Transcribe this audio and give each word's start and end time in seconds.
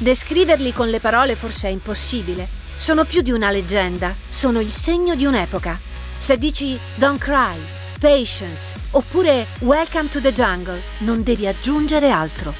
Descriverli 0.00 0.72
con 0.72 0.90
le 0.90 0.98
parole 0.98 1.36
forse 1.36 1.68
è 1.68 1.70
impossibile. 1.70 2.48
Sono 2.76 3.04
più 3.04 3.22
di 3.22 3.30
una 3.30 3.52
leggenda, 3.52 4.12
sono 4.28 4.58
il 4.58 4.72
segno 4.72 5.14
di 5.14 5.24
un'epoca. 5.24 5.78
Se 6.18 6.36
dici 6.36 6.76
Don't 6.96 7.20
Cry, 7.20 7.56
Patience 8.00 8.74
oppure 8.90 9.46
Welcome 9.60 10.08
to 10.08 10.20
the 10.20 10.32
Jungle, 10.32 10.80
non 10.98 11.22
devi 11.22 11.46
aggiungere 11.46 12.10
altro. 12.10 12.52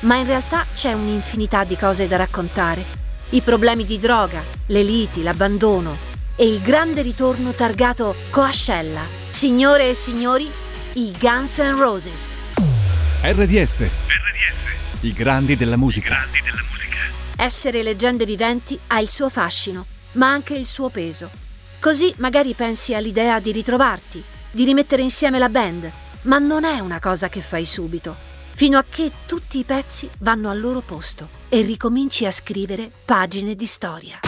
Ma 0.00 0.16
in 0.16 0.26
realtà 0.26 0.66
c'è 0.74 0.92
un'infinità 0.92 1.64
di 1.64 1.76
cose 1.76 2.06
da 2.06 2.16
raccontare. 2.16 2.84
I 3.30 3.40
problemi 3.40 3.86
di 3.86 3.98
droga, 3.98 4.42
le 4.66 4.82
liti, 4.82 5.22
l'abbandono 5.22 5.96
e 6.36 6.46
il 6.46 6.60
grande 6.60 7.00
ritorno 7.00 7.52
targato 7.52 8.14
Coascella. 8.28 9.00
Signore 9.30 9.88
e 9.88 9.94
signori, 9.94 10.46
i 10.92 11.14
Guns 11.18 11.56
N' 11.56 11.78
Roses. 11.78 12.36
RDS. 13.22 13.80
RDS. 13.80 15.00
I 15.00 15.12
grandi 15.14 15.56
della 15.56 15.78
musica. 15.78 16.08
Grandi 16.10 16.40
della 16.42 16.52
musica. 16.52 16.71
Essere 17.42 17.82
leggende 17.82 18.24
viventi 18.24 18.78
ha 18.86 19.00
il 19.00 19.08
suo 19.08 19.28
fascino, 19.28 19.86
ma 20.12 20.30
anche 20.30 20.54
il 20.54 20.64
suo 20.64 20.90
peso. 20.90 21.28
Così 21.80 22.14
magari 22.18 22.54
pensi 22.54 22.94
all'idea 22.94 23.40
di 23.40 23.50
ritrovarti, 23.50 24.22
di 24.52 24.62
rimettere 24.62 25.02
insieme 25.02 25.40
la 25.40 25.48
band, 25.48 25.90
ma 26.22 26.38
non 26.38 26.62
è 26.62 26.78
una 26.78 27.00
cosa 27.00 27.28
che 27.28 27.40
fai 27.40 27.66
subito, 27.66 28.14
fino 28.54 28.78
a 28.78 28.84
che 28.88 29.10
tutti 29.26 29.58
i 29.58 29.64
pezzi 29.64 30.08
vanno 30.20 30.50
al 30.50 30.60
loro 30.60 30.82
posto 30.82 31.30
e 31.48 31.62
ricominci 31.62 32.26
a 32.26 32.30
scrivere 32.30 32.88
pagine 33.04 33.56
di 33.56 33.66
storia. 33.66 34.20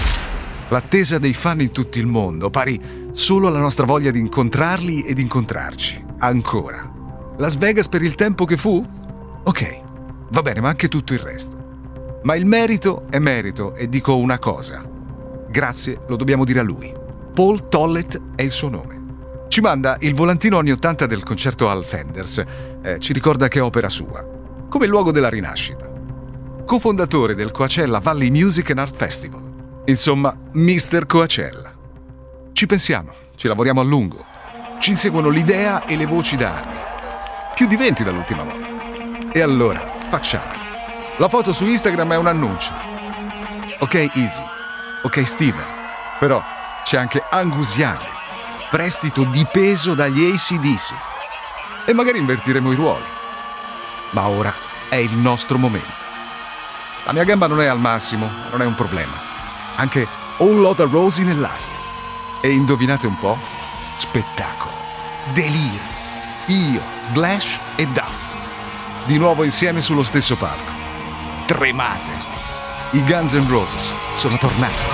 L'attesa 0.70 1.18
dei 1.18 1.34
fan 1.34 1.60
in 1.60 1.70
tutto 1.70 1.98
il 1.98 2.06
mondo, 2.06 2.50
pari 2.50 2.80
solo 3.12 3.46
alla 3.46 3.60
nostra 3.60 3.86
voglia 3.86 4.10
di 4.10 4.18
incontrarli 4.18 5.04
ed 5.04 5.20
incontrarci. 5.20 6.04
Ancora. 6.18 6.90
Las 7.38 7.56
Vegas 7.58 7.86
per 7.86 8.02
il 8.02 8.16
tempo 8.16 8.44
che 8.44 8.56
fu? 8.56 8.84
Ok, 9.44 9.80
va 10.30 10.42
bene, 10.42 10.60
ma 10.60 10.70
anche 10.70 10.88
tutto 10.88 11.12
il 11.12 11.20
resto. 11.20 11.53
Ma 12.24 12.36
il 12.36 12.46
merito 12.46 13.04
è 13.10 13.18
merito 13.18 13.74
e 13.74 13.86
dico 13.86 14.16
una 14.16 14.38
cosa. 14.38 14.82
Grazie 15.46 16.00
lo 16.06 16.16
dobbiamo 16.16 16.44
dire 16.44 16.60
a 16.60 16.62
lui. 16.62 16.92
Paul 17.34 17.68
Tollett 17.68 18.18
è 18.34 18.40
il 18.40 18.50
suo 18.50 18.70
nome. 18.70 19.02
Ci 19.48 19.60
manda 19.60 19.96
il 20.00 20.14
volantino 20.14 20.58
anni 20.58 20.70
80 20.70 21.06
del 21.06 21.22
concerto 21.22 21.68
al 21.68 21.84
Fenders, 21.84 22.42
eh, 22.82 22.98
ci 22.98 23.12
ricorda 23.12 23.48
che 23.48 23.58
è 23.58 23.62
opera 23.62 23.90
sua, 23.90 24.24
come 24.68 24.86
luogo 24.86 25.12
della 25.12 25.28
rinascita. 25.28 25.86
Cofondatore 26.64 27.34
del 27.34 27.50
Coachella 27.50 27.98
Valley 27.98 28.30
Music 28.30 28.70
and 28.70 28.78
Art 28.78 28.96
Festival. 28.96 29.42
Insomma, 29.84 30.34
Mr. 30.52 31.04
Coachella. 31.06 31.72
Ci 32.52 32.66
pensiamo, 32.66 33.12
ci 33.36 33.48
lavoriamo 33.48 33.82
a 33.82 33.84
lungo. 33.84 34.24
Ci 34.78 34.90
inseguono 34.90 35.28
l'idea 35.28 35.84
e 35.84 35.94
le 35.94 36.06
voci 36.06 36.36
da 36.36 36.62
anni. 36.62 36.78
Più 37.54 37.66
di 37.66 37.76
20 37.76 38.02
dall'ultima 38.02 38.42
volta. 38.42 39.30
E 39.30 39.40
allora, 39.42 39.98
facciamo. 40.08 40.63
La 41.18 41.28
foto 41.28 41.52
su 41.52 41.66
Instagram 41.66 42.14
è 42.14 42.16
un 42.16 42.26
annuncio. 42.26 42.74
Ok, 43.78 43.94
Easy. 44.14 44.42
Ok, 45.02 45.24
Steven. 45.24 45.64
Però 46.18 46.42
c'è 46.82 46.96
anche 46.96 47.22
Angus 47.30 47.76
Young 47.76 48.00
prestito 48.68 49.22
di 49.22 49.46
peso 49.48 49.94
dagli 49.94 50.24
ACDC. 50.24 50.92
E 51.84 51.94
magari 51.94 52.18
invertiremo 52.18 52.72
i 52.72 52.74
ruoli. 52.74 53.04
Ma 54.10 54.26
ora 54.26 54.52
è 54.88 54.96
il 54.96 55.12
nostro 55.12 55.56
momento. 55.56 56.02
La 57.04 57.12
mia 57.12 57.22
gamba 57.22 57.46
non 57.46 57.60
è 57.60 57.66
al 57.66 57.78
massimo, 57.78 58.28
non 58.50 58.62
è 58.62 58.64
un 58.64 58.74
problema. 58.74 59.12
Anche 59.76 60.08
All 60.38 60.58
Lotta 60.58 60.82
Rosy 60.82 61.22
nell'aria. 61.22 61.72
E 62.40 62.50
indovinate 62.50 63.06
un 63.06 63.16
po'? 63.16 63.38
Spettacolo. 63.98 64.74
Delirio. 65.32 65.92
Io, 66.46 66.82
Slash 67.02 67.60
e 67.76 67.86
Duff. 67.86 68.16
Di 69.04 69.16
nuovo 69.16 69.44
insieme 69.44 69.80
sullo 69.80 70.02
stesso 70.02 70.34
palco. 70.34 70.73
Tremate. 71.46 72.10
I 72.92 73.04
Guns 73.04 73.34
N' 73.34 73.46
Roses 73.48 73.92
sono 74.14 74.38
tornati. 74.38 74.93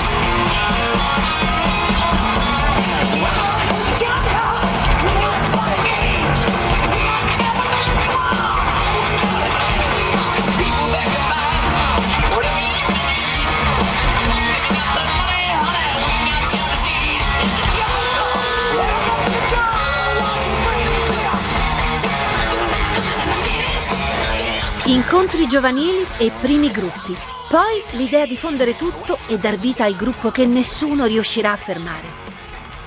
Incontri 24.90 25.46
giovanili 25.46 26.04
e 26.18 26.32
primi 26.40 26.68
gruppi. 26.68 27.16
Poi 27.48 27.80
l'idea 27.92 28.26
di 28.26 28.36
fondere 28.36 28.74
tutto 28.74 29.18
e 29.28 29.38
dar 29.38 29.56
vita 29.56 29.84
al 29.84 29.94
gruppo 29.94 30.32
che 30.32 30.46
nessuno 30.46 31.06
riuscirà 31.06 31.52
a 31.52 31.56
fermare. 31.56 32.08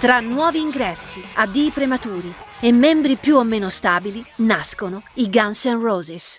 Tra 0.01 0.19
nuovi 0.19 0.59
ingressi, 0.59 1.23
addii 1.35 1.71
prematuri 1.71 2.33
e 2.59 2.73
membri 2.73 3.15
più 3.15 3.37
o 3.37 3.45
meno 3.45 3.69
stabili, 3.69 4.21
nascono 4.39 5.01
i 5.13 5.29
Guns 5.29 5.63
N' 5.63 5.79
Roses. 5.79 6.35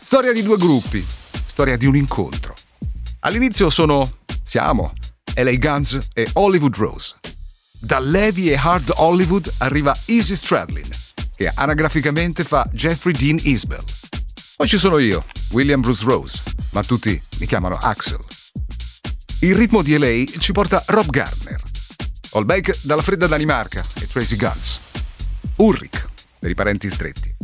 Storia 0.00 0.32
di 0.32 0.42
due 0.42 0.56
gruppi, 0.56 1.06
storia 1.46 1.76
di 1.76 1.86
un 1.86 1.94
incontro. 1.94 2.52
All'inizio 3.20 3.70
sono, 3.70 4.04
siamo, 4.42 4.94
LA 5.36 5.58
Guns 5.58 6.08
e 6.12 6.28
Hollywood 6.32 6.74
Rose. 6.74 7.14
Da 7.78 8.00
Levi 8.00 8.50
e 8.50 8.56
Hard 8.56 8.94
Hollywood 8.96 9.48
arriva 9.58 9.96
Easy 10.06 10.34
Stradlin, 10.34 10.88
che 11.36 11.52
anagraficamente 11.54 12.42
fa 12.42 12.68
Jeffrey 12.72 13.14
Dean 13.14 13.38
Isbell. 13.44 13.99
Poi 14.60 14.68
ci 14.68 14.76
sono 14.76 14.98
io, 14.98 15.24
William 15.52 15.80
Bruce 15.80 16.04
Rose, 16.04 16.42
ma 16.72 16.82
tutti 16.82 17.18
mi 17.38 17.46
chiamano 17.46 17.76
Axel. 17.76 18.18
Il 19.40 19.54
ritmo 19.54 19.80
di 19.80 19.96
LA 19.96 20.38
ci 20.38 20.52
porta 20.52 20.84
Rob 20.88 21.08
Gardner, 21.08 21.62
Holbeck 22.32 22.80
dalla 22.82 23.00
fredda 23.00 23.26
Danimarca 23.26 23.82
e 23.98 24.06
Tracy 24.06 24.36
Guns, 24.36 24.78
Ulrich 25.56 26.06
per 26.38 26.50
i 26.50 26.54
parenti 26.54 26.90
stretti. 26.90 27.34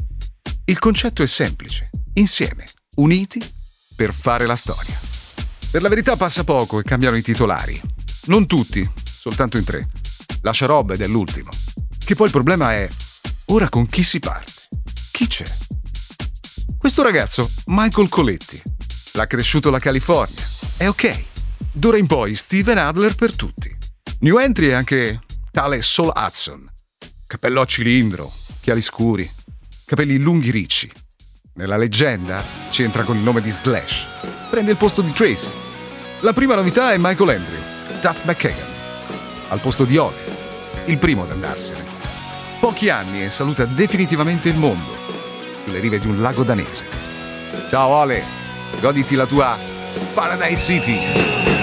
Il 0.66 0.78
concetto 0.78 1.22
è 1.22 1.26
semplice, 1.26 1.88
insieme, 2.16 2.66
uniti 2.96 3.40
per 3.96 4.12
fare 4.12 4.44
la 4.44 4.54
storia. 4.54 5.00
Per 5.70 5.80
la 5.80 5.88
verità 5.88 6.16
passa 6.16 6.44
poco 6.44 6.80
e 6.80 6.82
cambiano 6.82 7.16
i 7.16 7.22
titolari. 7.22 7.80
Non 8.26 8.44
tutti, 8.46 8.86
soltanto 9.02 9.56
in 9.56 9.64
tre. 9.64 9.88
Lascia 10.42 10.66
Rob 10.66 10.90
ed 10.90 11.00
è 11.00 11.06
l'ultimo. 11.06 11.48
Che 11.98 12.14
poi 12.14 12.26
il 12.26 12.32
problema 12.32 12.74
è, 12.74 12.86
ora 13.46 13.70
con 13.70 13.86
chi 13.86 14.02
si 14.02 14.18
parte? 14.18 14.52
Chi 15.12 15.26
c'è? 15.26 15.46
Questo 16.96 17.12
ragazzo, 17.12 17.50
Michael 17.66 18.08
Coletti, 18.08 18.62
l'ha 19.12 19.26
cresciuto 19.26 19.68
la 19.68 19.78
California. 19.78 20.42
È 20.78 20.88
ok. 20.88 21.24
D'ora 21.70 21.98
in 21.98 22.06
poi 22.06 22.34
Steven 22.34 22.78
Adler 22.78 23.14
per 23.14 23.36
tutti. 23.36 23.70
New 24.20 24.38
entry 24.38 24.68
è 24.68 24.72
anche 24.72 25.20
tale 25.50 25.82
Sol 25.82 26.10
Hudson. 26.16 26.66
Cappello 27.26 27.60
a 27.60 27.66
cilindro, 27.66 28.32
chiari 28.62 28.80
scuri, 28.80 29.30
capelli 29.84 30.18
lunghi 30.18 30.50
ricci. 30.50 30.90
Nella 31.56 31.76
leggenda 31.76 32.42
c'entra 32.70 33.02
con 33.02 33.16
il 33.16 33.22
nome 33.22 33.42
di 33.42 33.50
Slash. 33.50 34.06
Prende 34.48 34.70
il 34.70 34.78
posto 34.78 35.02
di 35.02 35.12
Tracy. 35.12 35.50
La 36.20 36.32
prima 36.32 36.54
novità 36.54 36.94
è 36.94 36.96
Michael 36.96 37.28
Andrew, 37.28 38.00
Duff 38.00 38.24
McKagan, 38.24 38.70
al 39.50 39.60
posto 39.60 39.84
di 39.84 39.98
Ole, 39.98 40.16
il 40.86 40.96
primo 40.96 41.24
ad 41.24 41.30
andarsene. 41.30 41.84
Pochi 42.58 42.88
anni 42.88 43.22
e 43.22 43.28
saluta 43.28 43.66
definitivamente 43.66 44.48
il 44.48 44.56
mondo 44.56 45.04
sulle 45.66 45.80
rive 45.80 45.98
di 45.98 46.06
un 46.06 46.20
lago 46.20 46.44
danese. 46.44 46.84
Ciao 47.68 47.96
Ale, 48.00 48.22
goditi 48.80 49.16
la 49.16 49.26
tua 49.26 49.58
Paradise 50.14 50.62
City. 50.62 51.55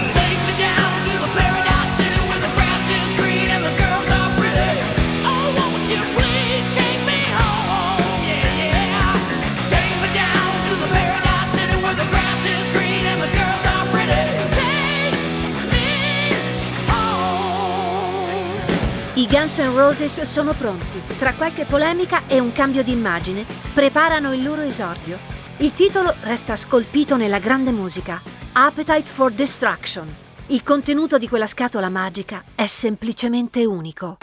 Guns 19.43 19.57
N' 19.57 19.75
Roses 19.75 20.22
sono 20.22 20.53
pronti. 20.53 21.01
Tra 21.17 21.34
qualche 21.34 21.66
polemica 21.66 22.28
e 22.28 22.40
un 22.40 22.53
cambio 22.53 22.81
di 22.81 22.93
immagine, 22.93 23.45
preparano 23.73 24.31
il 24.31 24.41
loro 24.41 24.61
esordio. 24.61 25.19
Il 25.57 25.73
titolo 25.73 26.16
resta 26.22 26.55
scolpito 26.55 27.17
nella 27.17 27.40
grande 27.40 27.73
musica. 27.73 28.22
Appetite 28.53 29.11
for 29.11 29.34
Destruction. 29.34 30.07
Il 30.47 30.63
contenuto 30.63 31.17
di 31.17 31.28
quella 31.28 31.45
scatola 31.45 31.90
magica 31.90 32.41
è 32.55 32.67
semplicemente 32.67 33.66
unico. 33.66 34.16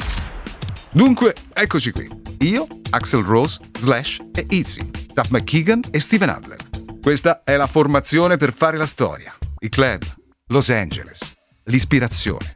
Dunque, 0.90 1.34
eccoci 1.52 1.90
qui. 1.92 2.08
Io, 2.38 2.66
Axel 2.88 3.22
Rose, 3.22 3.60
Slash 3.78 4.20
e 4.32 4.46
Izzy, 4.48 4.90
Duff 5.12 5.28
McKeegan 5.28 5.82
e 5.90 6.00
Steven 6.00 6.30
Adler. 6.30 6.64
Questa 6.98 7.42
è 7.44 7.56
la 7.56 7.66
formazione 7.66 8.38
per 8.38 8.54
fare 8.54 8.78
la 8.78 8.86
storia. 8.86 9.36
I 9.58 9.68
club, 9.68 10.02
Los 10.46 10.70
Angeles, 10.70 11.20
l'ispirazione. 11.64 12.54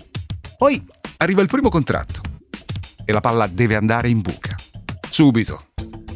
Poi 0.56 0.82
arriva 1.18 1.42
il 1.42 1.48
primo 1.48 1.68
contratto 1.68 2.23
e 3.04 3.12
la 3.12 3.20
palla 3.20 3.46
deve 3.46 3.76
andare 3.76 4.08
in 4.08 4.20
buca. 4.20 4.54
Subito. 5.08 5.66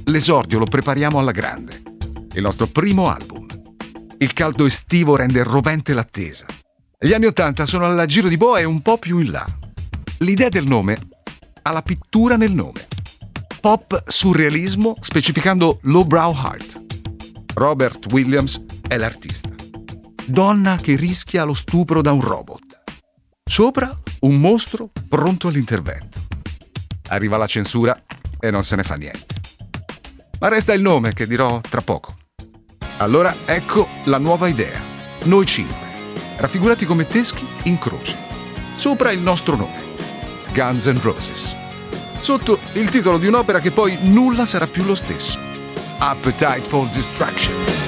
L'esordio 0.05 0.59
lo 0.59 0.65
prepariamo 0.65 1.19
alla 1.19 1.31
grande. 1.31 1.83
Il 2.33 2.43
nostro 2.43 2.67
primo 2.67 3.09
album. 3.09 3.47
Il 4.19 4.33
caldo 4.33 4.67
estivo 4.67 5.17
rende 5.17 5.43
rovente 5.43 5.93
l'attesa. 5.95 6.47
Gli 6.99 7.13
anni 7.13 7.27
Ottanta 7.27 7.67
sono 7.67 7.85
alla 7.85 8.07
giro 8.07 8.29
di 8.29 8.37
boa 8.37 8.59
e 8.59 8.65
un 8.65 8.83
po' 8.83 8.99
più 8.99 9.19
in 9.19 9.31
là. 9.31 9.47
L'idea 10.19 10.49
del 10.49 10.65
nome 10.65 10.99
ha 11.63 11.71
la 11.71 11.83
pittura 11.83 12.37
nel 12.37 12.53
nome. 12.53 12.89
Pop 13.61 14.05
surrealismo 14.07 14.97
specificando 15.01 15.79
lowbrow 15.83 16.35
heart. 16.35 16.81
Robert 17.55 18.11
Williams 18.13 18.65
è 18.89 18.97
l'artista. 18.97 19.51
Donna 20.25 20.77
che 20.77 20.97
rischia 20.97 21.45
lo 21.45 21.55
stupro 21.55 22.03
da 22.03 22.13
un 22.13 22.21
robot. 22.21 22.81
Sopra 23.45 23.97
un 24.21 24.41
mostro 24.41 24.91
pronto 25.09 25.49
all'intervento. 25.49 26.28
Arriva 27.09 27.37
la 27.37 27.47
censura 27.47 27.97
e 28.39 28.51
non 28.51 28.63
se 28.65 28.77
ne 28.77 28.83
fa 28.83 28.95
niente. 28.95 29.35
Ma 30.41 30.49
resta 30.49 30.73
il 30.73 30.83
nome 30.83 31.13
che 31.13 31.27
dirò 31.27 31.61
tra 31.61 31.81
poco. 31.81 32.17
Allora 32.99 33.35
ecco 33.45 33.89
la 34.05 34.19
nuova 34.19 34.49
idea. 34.49 34.81
Noi 35.25 35.47
cinque, 35.47 35.87
raffigurati 36.37 36.85
come 36.85 37.07
teschi 37.07 37.47
in 37.65 37.79
croce. 37.79 38.17
Sopra 38.75 39.11
il 39.11 39.21
nostro 39.21 39.57
nome. 39.57 39.87
Guns 40.53 40.87
N' 40.87 41.01
Roses. 41.01 41.55
Sotto 42.21 42.59
il 42.73 42.89
titolo 42.89 43.19
di 43.19 43.27
un'opera 43.27 43.61
che 43.61 43.71
poi 43.71 43.99
nulla 44.01 44.47
sarà 44.47 44.67
più 44.67 44.85
lo 44.85 44.95
stesso. 44.95 45.39
Appetite 45.99 46.61
for 46.61 46.89
Distraction. 46.89 47.88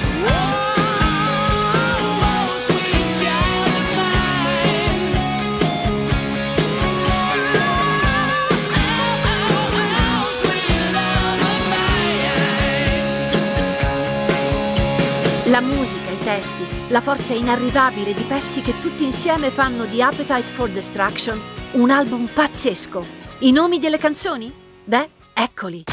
La 15.51 15.59
musica, 15.59 16.09
i 16.09 16.17
testi, 16.19 16.63
la 16.87 17.01
forza 17.01 17.33
inarrivabile 17.33 18.13
di 18.13 18.23
pezzi 18.23 18.61
che 18.61 18.79
tutti 18.79 19.03
insieme 19.03 19.49
fanno 19.49 19.85
di 19.85 20.01
Appetite 20.01 20.47
for 20.47 20.69
Destruction 20.69 21.37
un 21.73 21.89
album 21.89 22.29
pazzesco. 22.33 23.05
I 23.39 23.51
nomi 23.51 23.77
delle 23.77 23.97
canzoni? 23.97 24.49
Beh, 24.85 25.09
eccoli. 25.33 25.83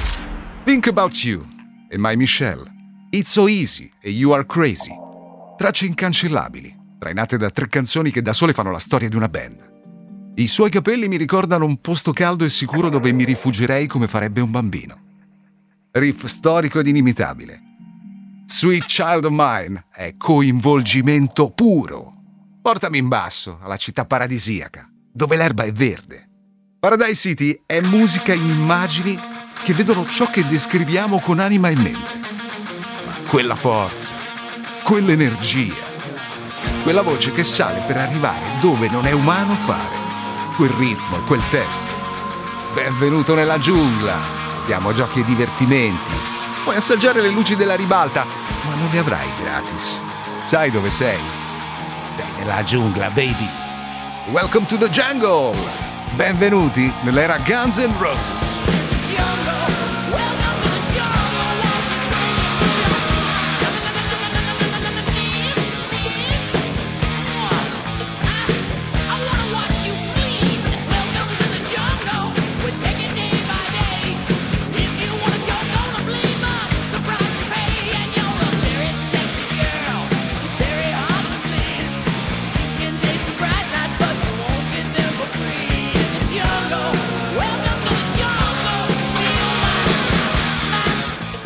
Think 0.62 0.86
About 0.86 1.12
You 1.24 1.44
e 1.88 1.98
My 1.98 2.14
Michelle. 2.14 2.70
It's 3.10 3.32
So 3.32 3.48
Easy 3.48 3.90
e 4.00 4.10
You 4.10 4.30
Are 4.30 4.46
Crazy. 4.46 4.94
Tracce 5.56 5.86
incancellabili, 5.86 6.72
trainate 6.96 7.36
da 7.36 7.50
tre 7.50 7.66
canzoni 7.66 8.12
che 8.12 8.22
da 8.22 8.32
sole 8.32 8.52
fanno 8.52 8.70
la 8.70 8.78
storia 8.78 9.08
di 9.08 9.16
una 9.16 9.28
band. 9.28 10.36
I 10.36 10.46
suoi 10.46 10.70
capelli 10.70 11.08
mi 11.08 11.16
ricordano 11.16 11.64
un 11.64 11.80
posto 11.80 12.12
caldo 12.12 12.44
e 12.44 12.48
sicuro 12.48 12.90
dove 12.90 13.10
mi 13.10 13.24
rifugierei 13.24 13.88
come 13.88 14.06
farebbe 14.06 14.40
un 14.40 14.52
bambino. 14.52 15.00
Riff 15.90 16.26
storico 16.26 16.78
ed 16.78 16.86
inimitabile 16.86 17.62
Sweet 18.50 18.86
Child 18.86 19.26
of 19.26 19.30
Mine 19.34 19.84
è 19.92 20.14
coinvolgimento 20.16 21.50
puro. 21.50 22.14
Portami 22.62 22.96
in 22.96 23.06
basso, 23.06 23.58
alla 23.62 23.76
città 23.76 24.06
paradisiaca, 24.06 24.88
dove 25.12 25.36
l'erba 25.36 25.64
è 25.64 25.70
verde. 25.70 26.30
Paradise 26.80 27.14
City 27.14 27.62
è 27.66 27.80
musica 27.82 28.32
in 28.32 28.48
immagini 28.48 29.18
che 29.62 29.74
vedono 29.74 30.06
ciò 30.06 30.30
che 30.30 30.46
descriviamo 30.46 31.20
con 31.20 31.40
anima 31.40 31.68
e 31.68 31.76
mente. 31.76 32.16
Ma 33.04 33.28
quella 33.28 33.54
forza, 33.54 34.14
quell'energia, 34.82 35.84
quella 36.84 37.02
voce 37.02 37.32
che 37.32 37.44
sale 37.44 37.82
per 37.86 37.98
arrivare 37.98 38.60
dove 38.62 38.88
non 38.88 39.04
è 39.04 39.12
umano 39.12 39.54
fare, 39.56 39.94
quel 40.56 40.70
ritmo 40.70 41.18
e 41.18 41.24
quel 41.26 41.42
testo. 41.50 41.92
Benvenuto 42.72 43.34
nella 43.34 43.58
giungla. 43.58 44.16
Abbiamo 44.62 44.94
giochi 44.94 45.20
e 45.20 45.24
divertimenti 45.24 46.36
Puoi 46.68 46.80
assaggiare 46.80 47.22
le 47.22 47.30
luci 47.30 47.56
della 47.56 47.76
ribalta, 47.76 48.26
ma 48.66 48.74
non 48.74 48.90
le 48.92 48.98
avrai 48.98 49.26
gratis. 49.42 49.98
Sai 50.44 50.70
dove 50.70 50.90
sei? 50.90 51.18
Sei 52.14 52.26
nella 52.36 52.62
giungla, 52.62 53.08
baby. 53.08 53.48
Welcome 54.32 54.66
to 54.66 54.76
the 54.76 54.90
jungle! 54.90 55.56
Benvenuti 56.14 56.92
nell'era 57.04 57.38
Guns 57.38 57.78
N' 57.78 57.98
Roses. 57.98 58.57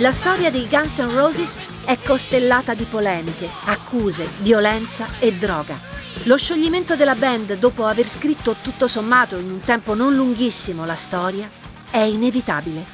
La 0.02 0.10
storia 0.10 0.50
dei 0.50 0.66
Guns 0.66 0.98
N' 0.98 1.14
Roses 1.14 1.56
è 1.86 1.96
costellata 1.96 2.74
di 2.74 2.86
polemiche, 2.86 3.48
accuse, 3.66 4.28
violenza 4.40 5.06
e 5.20 5.32
droga. 5.32 5.78
Lo 6.24 6.36
scioglimento 6.36 6.96
della 6.96 7.14
band 7.14 7.56
dopo 7.56 7.86
aver 7.86 8.08
scritto 8.08 8.56
tutto 8.60 8.88
sommato 8.88 9.36
in 9.36 9.48
un 9.48 9.60
tempo 9.60 9.94
non 9.94 10.16
lunghissimo 10.16 10.84
la 10.84 10.96
storia 10.96 11.48
è 11.88 11.98
inevitabile. 11.98 12.84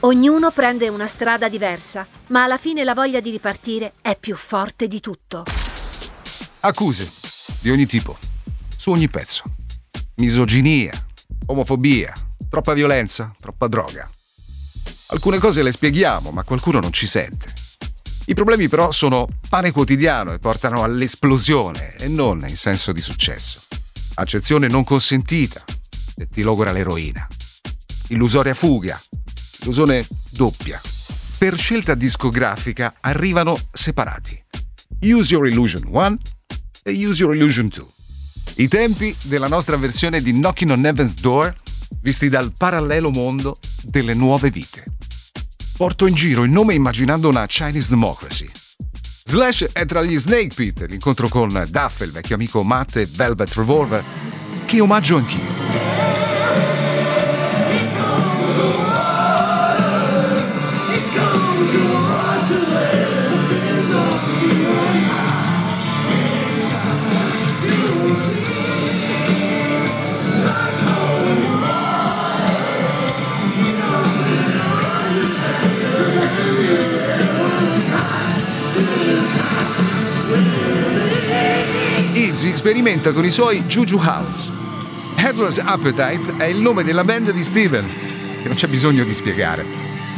Ognuno 0.00 0.52
prende 0.52 0.86
una 0.86 1.08
strada 1.08 1.48
diversa, 1.48 2.06
ma 2.28 2.44
alla 2.44 2.56
fine 2.56 2.84
la 2.84 2.94
voglia 2.94 3.18
di 3.18 3.30
ripartire 3.30 3.94
è 4.00 4.16
più 4.16 4.36
forte 4.36 4.86
di 4.86 5.00
tutto. 5.00 5.42
Accuse 6.60 7.10
di 7.62 7.70
ogni 7.70 7.86
tipo, 7.86 8.16
su 8.68 8.92
ogni 8.92 9.10
pezzo. 9.10 9.42
Misoginia, 10.18 10.92
omofobia, 11.46 12.12
troppa 12.48 12.74
violenza, 12.74 13.34
troppa 13.40 13.66
droga. 13.66 14.08
Alcune 15.14 15.38
cose 15.38 15.62
le 15.62 15.70
spieghiamo, 15.70 16.32
ma 16.32 16.42
qualcuno 16.42 16.80
non 16.80 16.92
ci 16.92 17.06
sente. 17.06 17.46
I 18.26 18.34
problemi 18.34 18.68
però 18.68 18.90
sono 18.90 19.28
pane 19.48 19.70
quotidiano 19.70 20.32
e 20.32 20.40
portano 20.40 20.82
all'esplosione 20.82 21.94
e 21.98 22.08
non 22.08 22.44
in 22.48 22.56
senso 22.56 22.90
di 22.90 23.00
successo. 23.00 23.60
Accezione 24.14 24.66
non 24.66 24.82
consentita 24.82 25.62
e 26.16 26.26
ti 26.26 26.42
logora 26.42 26.72
l'eroina. 26.72 27.24
Illusoria 28.08 28.54
fuga, 28.54 29.00
illusione 29.60 30.04
doppia. 30.30 30.80
Per 31.38 31.56
scelta 31.56 31.94
discografica 31.94 32.96
arrivano 33.00 33.56
separati. 33.70 34.42
Use 35.02 35.32
Your 35.32 35.46
Illusion 35.46 35.84
1 35.86 36.18
e 36.82 37.06
Use 37.06 37.22
Your 37.22 37.36
Illusion 37.36 37.68
2. 37.68 37.86
I 38.56 38.66
tempi 38.66 39.14
della 39.22 39.48
nostra 39.48 39.76
versione 39.76 40.20
di 40.20 40.32
Knocking 40.32 40.70
on 40.70 40.84
Heaven's 40.84 41.14
Door 41.14 41.54
visti 42.00 42.28
dal 42.28 42.52
parallelo 42.56 43.10
mondo 43.10 43.58
delle 43.80 44.14
nuove 44.14 44.50
vite. 44.50 44.84
Porto 45.76 46.06
in 46.06 46.14
giro 46.14 46.44
il 46.44 46.52
nome 46.52 46.74
immaginando 46.74 47.28
una 47.28 47.46
Chinese 47.46 47.88
Democracy. 47.88 48.48
Slash 49.24 49.70
è 49.72 49.84
tra 49.86 50.04
gli 50.04 50.16
Snake 50.16 50.54
Pit, 50.54 50.86
l'incontro 50.88 51.28
con 51.28 51.48
Duff, 51.68 52.00
il 52.02 52.12
vecchio 52.12 52.36
amico 52.36 52.62
Matt 52.62 52.96
e 52.96 53.06
Velvet 53.06 53.52
Revolver, 53.54 54.04
che 54.66 54.80
omaggio 54.80 55.16
anch'io. 55.16 55.53
Sperimenta 82.74 83.12
con 83.12 83.24
i 83.24 83.30
suoi 83.30 83.62
Juju 83.66 84.00
Hounds. 84.04 84.50
Headless 85.16 85.58
Appetite 85.58 86.36
è 86.38 86.46
il 86.46 86.56
nome 86.56 86.82
della 86.82 87.04
band 87.04 87.30
di 87.30 87.44
Steven, 87.44 87.86
che 88.42 88.48
non 88.48 88.56
c'è 88.56 88.66
bisogno 88.66 89.04
di 89.04 89.14
spiegare. 89.14 89.64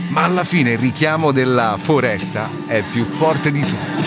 Ma 0.08 0.24
alla 0.24 0.42
fine 0.42 0.70
il 0.70 0.78
richiamo 0.78 1.32
della 1.32 1.76
foresta 1.78 2.48
è 2.66 2.82
più 2.82 3.04
forte 3.04 3.50
di 3.50 3.60
tutto. 3.60 4.02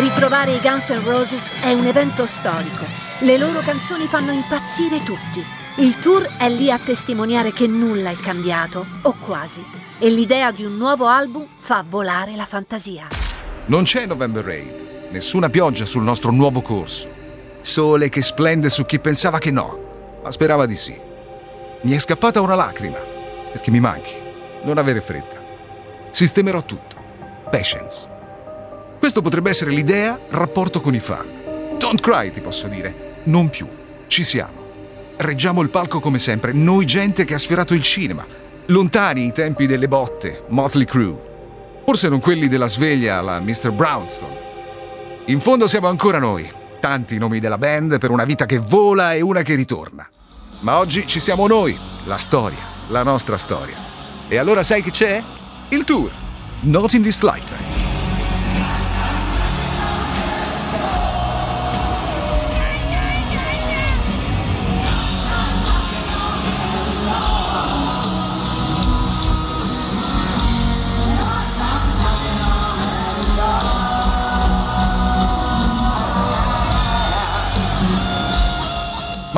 Ritrovare 0.00 0.54
i 0.54 0.60
Guns 0.60 0.90
N' 0.90 1.04
Roses 1.04 1.52
è 1.60 1.72
un 1.72 1.86
evento 1.86 2.26
storico. 2.26 2.84
Le 3.20 3.38
loro 3.38 3.60
canzoni 3.60 4.06
fanno 4.06 4.32
impazzire 4.32 5.04
tutti. 5.04 5.44
Il 5.76 6.00
tour 6.00 6.28
è 6.38 6.48
lì 6.48 6.72
a 6.72 6.78
testimoniare 6.80 7.52
che 7.52 7.68
nulla 7.68 8.10
è 8.10 8.16
cambiato, 8.16 8.84
o 9.02 9.14
quasi, 9.16 9.64
e 10.00 10.10
l'idea 10.10 10.50
di 10.50 10.64
un 10.64 10.76
nuovo 10.76 11.06
album 11.06 11.46
fa 11.60 11.84
volare 11.88 12.34
la 12.34 12.46
fantasia. 12.46 13.06
Non 13.66 13.84
c'è 13.84 14.06
November 14.06 14.42
Rain, 14.42 14.87
nessuna 15.10 15.48
pioggia 15.48 15.86
sul 15.86 16.02
nostro 16.02 16.30
nuovo 16.30 16.60
corso. 16.60 17.08
Sole 17.60 18.08
che 18.08 18.22
splende 18.22 18.70
su 18.70 18.84
chi 18.86 18.98
pensava 18.98 19.38
che 19.38 19.50
no, 19.50 20.20
ma 20.22 20.30
sperava 20.30 20.66
di 20.66 20.76
sì. 20.76 20.98
Mi 21.82 21.92
è 21.92 21.98
scappata 21.98 22.40
una 22.40 22.54
lacrima, 22.54 22.98
perché 23.52 23.70
mi 23.70 23.80
manchi. 23.80 24.12
Non 24.62 24.78
avere 24.78 25.00
fretta. 25.00 25.36
Sistemerò 26.10 26.62
tutto. 26.64 26.96
Patience. 27.50 28.08
Questo 28.98 29.22
potrebbe 29.22 29.50
essere 29.50 29.70
l'idea, 29.70 30.18
rapporto 30.30 30.80
con 30.80 30.94
i 30.94 31.00
fan. 31.00 31.76
Don't 31.78 32.00
cry, 32.00 32.30
ti 32.30 32.40
posso 32.40 32.66
dire. 32.66 33.20
Non 33.24 33.48
più. 33.48 33.68
Ci 34.06 34.24
siamo. 34.24 34.66
Reggiamo 35.16 35.62
il 35.62 35.70
palco 35.70 36.00
come 36.00 36.18
sempre, 36.18 36.52
noi 36.52 36.84
gente 36.84 37.24
che 37.24 37.34
ha 37.34 37.38
sfiorato 37.38 37.74
il 37.74 37.82
cinema, 37.82 38.24
lontani 38.66 39.26
i 39.26 39.32
tempi 39.32 39.66
delle 39.66 39.88
botte, 39.88 40.44
Motley 40.48 40.84
Crue. 40.84 41.26
Forse 41.84 42.08
non 42.08 42.20
quelli 42.20 42.48
della 42.48 42.66
sveglia 42.66 43.18
alla 43.18 43.40
Mr. 43.40 43.72
Brownstone. 43.72 44.47
In 45.28 45.40
fondo 45.40 45.68
siamo 45.68 45.88
ancora 45.88 46.18
noi, 46.18 46.50
tanti 46.80 47.18
nomi 47.18 47.38
della 47.38 47.58
band 47.58 47.98
per 47.98 48.10
una 48.10 48.24
vita 48.24 48.46
che 48.46 48.56
vola 48.56 49.12
e 49.12 49.20
una 49.20 49.42
che 49.42 49.56
ritorna. 49.56 50.08
Ma 50.60 50.78
oggi 50.78 51.06
ci 51.06 51.20
siamo 51.20 51.46
noi, 51.46 51.76
la 52.04 52.16
storia, 52.16 52.60
la 52.88 53.02
nostra 53.02 53.36
storia. 53.36 53.76
E 54.26 54.38
allora 54.38 54.62
sai 54.62 54.80
che 54.80 54.90
c'è? 54.90 55.22
Il 55.68 55.84
tour. 55.84 56.10
Not 56.62 56.94
in 56.94 57.02
this 57.02 57.20
lifetime. 57.20 57.67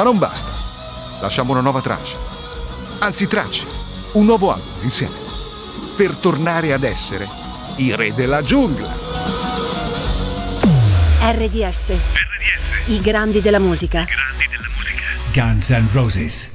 Ma 0.00 0.06
non 0.06 0.16
basta. 0.16 0.50
Lasciamo 1.20 1.52
una 1.52 1.60
nuova 1.60 1.82
traccia. 1.82 2.16
Anzi, 3.00 3.26
tracce. 3.26 3.66
Un 4.12 4.24
nuovo 4.24 4.50
album 4.50 4.80
insieme. 4.80 5.14
Per 5.94 6.16
tornare 6.16 6.72
ad 6.72 6.84
essere 6.84 7.28
i 7.76 7.94
re 7.94 8.14
della 8.14 8.40
giungla. 8.40 8.88
RDS. 11.20 11.90
RDS. 11.90 11.92
I 12.86 13.00
grandi 13.02 13.42
della 13.42 13.58
musica. 13.58 14.00
I 14.00 14.06
grandi 14.06 14.46
della 14.48 14.68
musica. 14.74 15.02
Guns 15.34 15.68
N' 15.68 15.88
Roses. 15.92 16.48